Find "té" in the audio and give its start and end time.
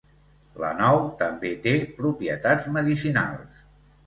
1.67-1.75